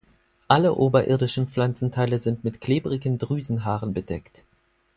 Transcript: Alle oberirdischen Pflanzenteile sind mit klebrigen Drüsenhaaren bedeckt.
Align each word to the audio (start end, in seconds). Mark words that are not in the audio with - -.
Alle 0.47 0.73
oberirdischen 0.77 1.47
Pflanzenteile 1.47 2.19
sind 2.19 2.43
mit 2.43 2.59
klebrigen 2.59 3.19
Drüsenhaaren 3.19 3.93
bedeckt. 3.93 4.43